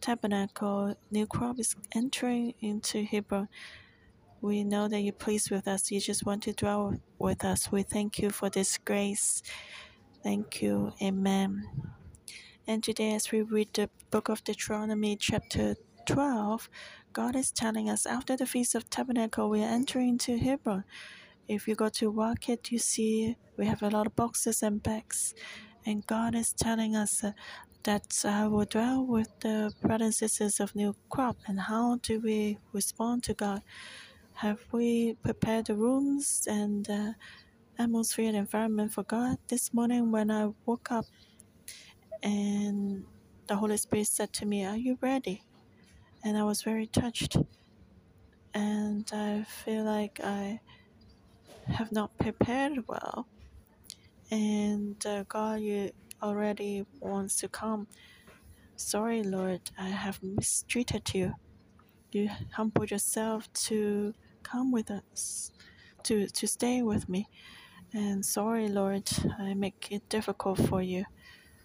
[0.00, 3.48] Tabernacle, new crop is entering into Hebron.
[4.40, 5.90] We know that you're pleased with us.
[5.90, 7.72] You just want to dwell with us.
[7.72, 9.42] We thank you for this grace.
[10.22, 10.92] Thank you.
[11.02, 11.68] Amen.
[12.66, 16.68] And today, as we read the book of Deuteronomy, chapter 12,
[17.12, 20.84] God is telling us after the Feast of Tabernacle, we are entering into Hebron.
[21.48, 25.34] If you go to market, you see we have a lot of boxes and bags.
[25.84, 27.32] And God is telling us uh,
[27.84, 31.36] that I will dwell with the brothers and sisters of New Crop.
[31.46, 33.62] And how do we respond to God?
[34.34, 37.14] Have we prepared the rooms and the
[37.78, 39.38] atmosphere and environment for God?
[39.48, 41.06] This morning, when I woke up,
[42.22, 43.04] and
[43.46, 45.44] the Holy Spirit said to me, Are you ready?
[46.24, 47.36] And I was very touched.
[48.52, 50.60] And I feel like I
[51.68, 53.26] have not prepared well.
[54.30, 55.92] And uh, God, you
[56.22, 57.86] already wants to come.
[58.76, 61.34] Sorry, Lord, I have mistreated you.
[62.12, 65.50] You humbled yourself to come with us,
[66.04, 67.28] to, to stay with me.
[67.92, 69.08] And sorry, Lord,
[69.38, 71.04] I make it difficult for you.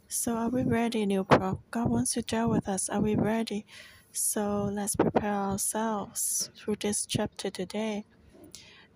[0.07, 1.61] So, are we ready, New Crop?
[1.71, 2.89] God wants to dwell with us.
[2.89, 3.65] Are we ready?
[4.11, 8.05] So, let's prepare ourselves through this chapter today.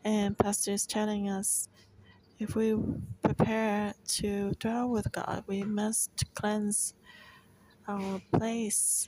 [0.06, 1.68] And Pastor is telling us
[2.38, 2.78] if we
[3.24, 6.94] prepare to dwell with God, we must cleanse
[7.88, 9.08] our place.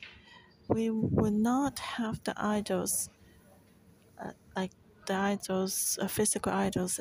[0.68, 3.12] We will not have the idols,
[4.20, 4.72] uh, like
[5.06, 7.00] the idols, uh, physical idols,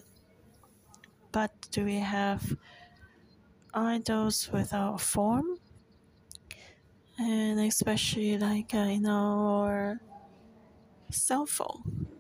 [1.33, 2.55] but do we have
[3.73, 5.57] idols without form?
[7.19, 10.01] And especially like uh, in our
[11.11, 12.16] cell phone.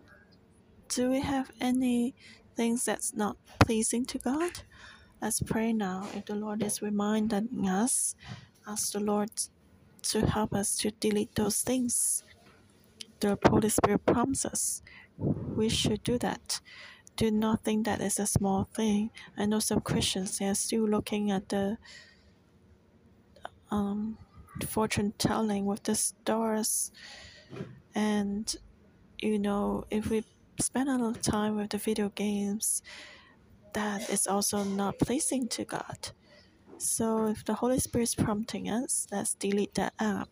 [0.96, 2.14] Do we have any
[2.56, 4.60] things that's not pleasing to God?
[5.20, 6.08] Let's pray now.
[6.14, 8.14] If the Lord is reminding us,
[8.66, 9.28] ask the Lord
[10.04, 12.24] to help us to delete those things.
[13.20, 14.80] The Holy Spirit prompts us.
[15.18, 16.62] We should do that.
[17.16, 19.10] Do not think that is a small thing.
[19.36, 21.76] I know some Christians they are still looking at the
[23.70, 24.16] um,
[24.66, 26.90] fortune telling with the stars,
[27.94, 28.56] and
[29.18, 30.24] you know if we
[30.60, 32.82] spend a lot of time with the video games,
[33.74, 36.10] that is also not pleasing to God.
[36.78, 40.28] So if the Holy Spirit is prompting us, let's delete that app.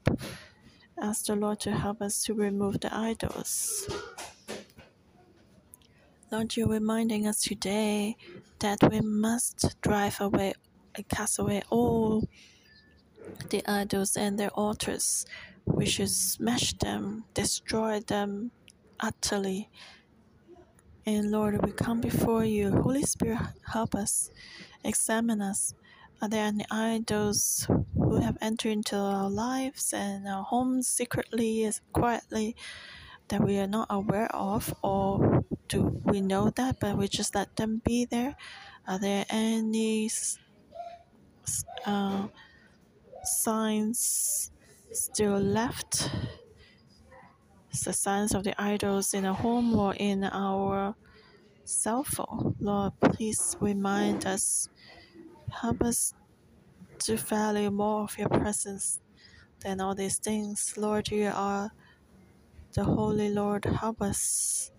[1.01, 3.89] Ask the Lord to help us to remove the idols.
[6.31, 8.17] Lord, you're reminding us today
[8.59, 10.55] that we must drive away
[10.95, 12.29] and cast away all
[13.51, 15.27] the idols and their altars.
[15.65, 18.51] We should smash them, destroy them
[19.01, 19.71] utterly.
[21.07, 22.71] And Lord, we come before you.
[22.71, 24.31] Holy Spirit, help us,
[24.83, 25.75] examine us.
[26.23, 32.57] Are there any idols who have entered into our lives and our homes secretly, quietly,
[33.29, 37.57] that we are not aware of, or do we know that, but we just let
[37.57, 38.37] them be there?
[38.89, 40.11] Are there any
[41.85, 42.29] uh,
[43.25, 44.51] signs
[44.93, 46.09] still left?
[47.83, 50.95] The signs of the idols in a home or in our
[51.65, 52.55] cell phone.
[52.61, 54.69] Lord, please remind us,
[55.51, 56.15] help us
[57.01, 59.01] to value more of your presence
[59.61, 60.75] than all these things.
[60.79, 61.73] Lord, you are
[62.73, 63.65] the Holy Lord.
[63.65, 64.71] Help us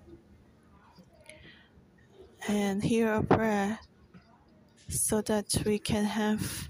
[2.47, 3.79] and hear our prayer
[4.89, 6.69] so that we can have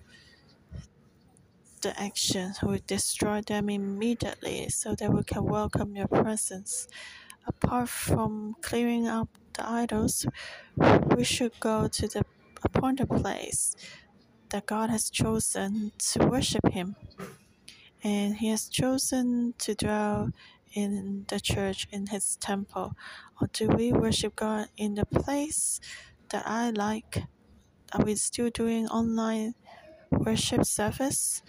[1.85, 2.51] the action.
[2.63, 6.87] We destroy them immediately so that we can welcome your presence.
[7.45, 10.25] Apart from clearing up the idols,
[11.15, 12.23] we should go to the
[12.63, 13.75] appointed place
[14.49, 16.95] that God has chosen to worship Him.
[18.03, 20.31] And He has chosen to dwell
[20.73, 22.93] in the church, in His temple.
[23.39, 25.79] Or do we worship God in the place
[26.29, 27.25] that I like?
[27.93, 29.53] Are we still doing online
[30.09, 31.43] worship service?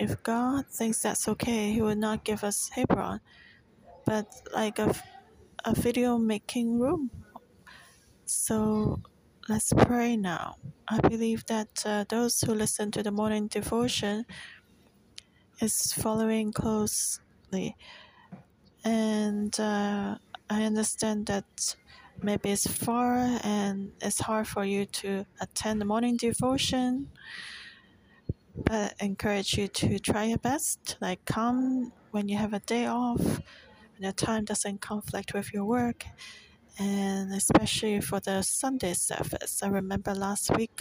[0.00, 3.20] If God thinks that's okay, He will not give us Hebron,
[4.06, 4.94] but like a,
[5.66, 7.10] a video making room.
[8.24, 9.02] So
[9.46, 10.56] let's pray now.
[10.88, 14.24] I believe that uh, those who listen to the morning devotion
[15.60, 17.76] is following closely,
[18.82, 20.16] and uh,
[20.48, 21.76] I understand that
[22.22, 27.08] maybe it's far and it's hard for you to attend the morning devotion
[28.64, 30.96] but I encourage you to try your best.
[31.00, 35.64] Like come when you have a day off, when your time doesn't conflict with your
[35.64, 36.04] work,
[36.78, 39.62] and especially for the Sunday service.
[39.62, 40.78] I remember last week,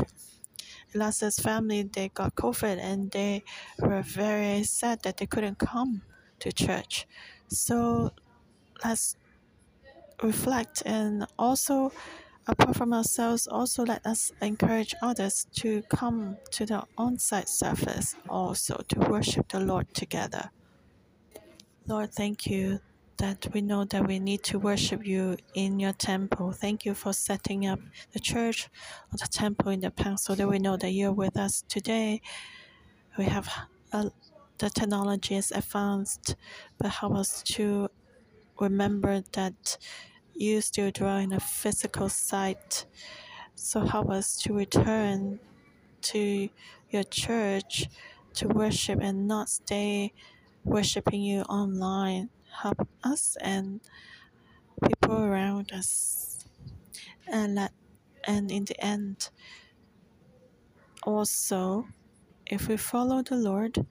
[0.93, 3.43] Eliza's family they got COVID and they
[3.79, 6.01] were very sad that they couldn't come
[6.39, 7.07] to church.
[7.47, 8.11] So
[8.83, 9.15] let's
[10.23, 11.91] reflect and also
[12.49, 18.15] Apart from ourselves, also let us encourage others to come to the on site service
[18.27, 20.49] also to worship the Lord together.
[21.85, 22.79] Lord, thank you
[23.17, 26.51] that we know that we need to worship you in your temple.
[26.51, 27.79] Thank you for setting up
[28.13, 28.67] the church
[29.13, 32.19] or the temple in the past so that we know that you're with us today.
[33.15, 33.47] We have
[33.93, 34.09] uh,
[34.57, 36.35] the technology is advanced,
[36.79, 37.89] but help us to
[38.59, 39.77] remember that
[40.39, 42.85] you still dwell in a physical site.
[43.55, 45.39] So help us to return
[46.01, 46.49] to
[46.89, 47.87] your church
[48.35, 50.13] to worship and not stay
[50.63, 52.29] worshiping you online.
[52.61, 53.81] Help us and
[54.87, 56.45] people around us.
[57.27, 57.73] And let
[58.25, 59.29] and in the end
[61.03, 61.87] also
[62.45, 63.85] if we follow the Lord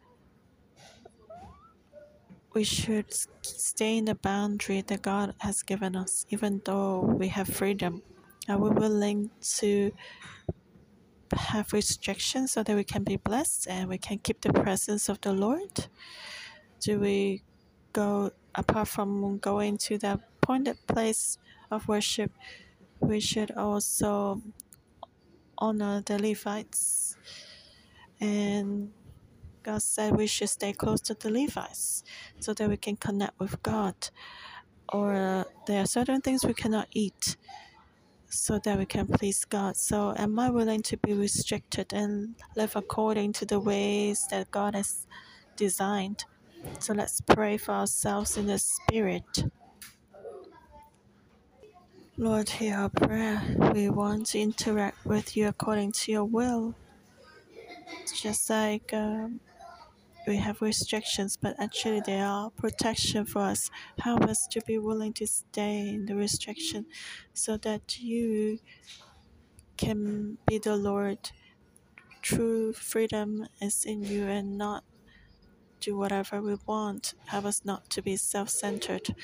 [2.54, 7.48] we should stay in the boundary that God has given us, even though we have
[7.48, 8.02] freedom.
[8.48, 9.92] Are we willing to
[11.32, 15.20] have restrictions so that we can be blessed and we can keep the presence of
[15.20, 15.88] the Lord?
[16.80, 17.42] Do we
[17.92, 21.38] go apart from going to the appointed place
[21.70, 22.32] of worship?
[23.00, 24.42] We should also
[25.58, 27.16] honor the Levites
[28.20, 28.92] and
[29.62, 32.04] God said we should stay close to the Levites
[32.40, 33.94] so that we can connect with God.
[34.92, 37.36] Or uh, there are certain things we cannot eat
[38.30, 39.76] so that we can please God.
[39.76, 44.74] So, am I willing to be restricted and live according to the ways that God
[44.74, 45.06] has
[45.56, 46.24] designed?
[46.78, 49.44] So, let's pray for ourselves in the Spirit.
[52.16, 53.42] Lord, hear our prayer.
[53.72, 56.74] We want to interact with you according to your will.
[58.20, 59.40] Just like um,
[60.28, 63.70] we have restrictions, but actually they are protection for us.
[63.98, 66.86] Help us to be willing to stay in the restriction
[67.32, 68.58] so that you
[69.76, 71.30] can be the Lord.
[72.22, 74.84] True freedom is in you and not
[75.80, 77.14] do whatever we want.
[77.26, 79.14] Help us not to be self centered.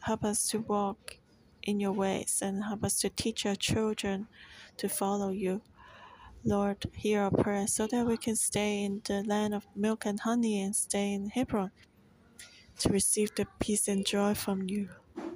[0.00, 1.18] Help us to walk
[1.62, 4.28] in your ways and help us to teach our children
[4.76, 5.62] to follow you.
[6.44, 10.18] Lord, hear our prayer so that we can stay in the land of milk and
[10.18, 11.70] honey and stay in Hebron
[12.78, 14.88] to receive the peace and joy from you.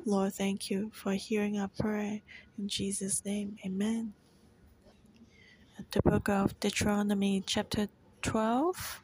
[0.05, 2.23] Lord, thank you for hearing our prayer.
[2.59, 4.15] In Jesus' name, amen.
[5.93, 7.89] The book of Deuteronomy, chapter
[8.23, 9.03] 12,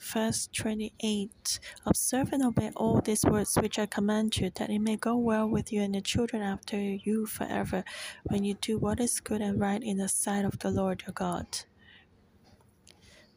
[0.00, 1.60] verse 28.
[1.86, 5.48] Observe and obey all these words which I command you, that it may go well
[5.48, 7.84] with you and your children after you forever,
[8.24, 11.12] when you do what is good and right in the sight of the Lord your
[11.12, 11.46] God.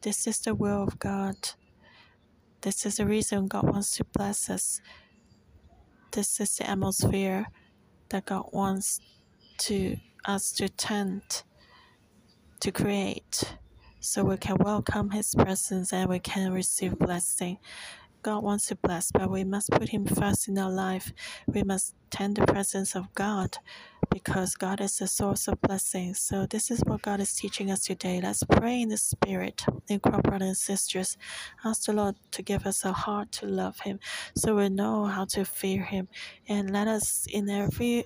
[0.02, 1.36] This is the will of God.
[2.62, 4.80] This is the reason God wants to bless us.
[6.12, 7.46] This is the atmosphere
[8.08, 9.00] that God wants
[9.58, 11.42] to us to tend
[12.60, 13.56] to create
[14.04, 17.56] so we can welcome his presence and we can receive blessing.
[18.22, 21.10] God wants to bless, but we must put him first in our life.
[21.46, 23.56] We must tend the presence of God
[24.10, 26.12] because God is the source of blessing.
[26.12, 28.20] So this is what God is teaching us today.
[28.22, 31.16] Let's pray in the spirit, in brothers and sisters.
[31.64, 34.00] Ask the Lord to give us a heart to love him
[34.36, 36.08] so we know how to fear him.
[36.46, 38.04] And let us in every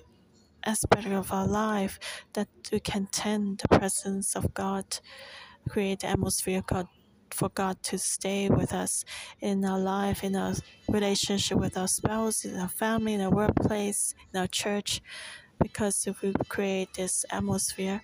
[0.65, 1.99] aspect of our life
[2.33, 4.85] that we can tend the presence of God,
[5.67, 6.87] create the atmosphere God
[7.31, 9.05] for God to stay with us
[9.39, 10.53] in our life, in our
[10.89, 15.01] relationship with our spouse, in our family, in our workplace, in our church.
[15.61, 18.01] Because if we create this atmosphere,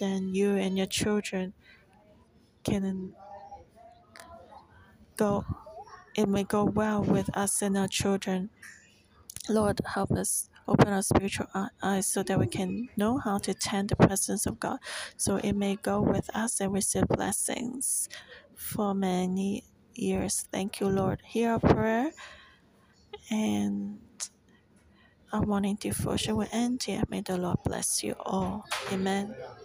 [0.00, 1.52] then you and your children
[2.64, 3.14] can
[5.16, 5.44] go
[6.16, 8.50] it may go well with us and our children
[9.48, 11.46] Lord, help us open our spiritual
[11.82, 14.78] eyes so that we can know how to tend the presence of God,
[15.16, 18.08] so it may go with us and receive blessings
[18.54, 20.48] for many years.
[20.52, 21.22] Thank you, Lord.
[21.26, 22.12] Hear our prayer
[23.30, 23.98] and
[25.32, 27.02] our morning devotion will end here.
[27.08, 28.64] May the Lord bless you all.
[28.92, 29.34] Amen.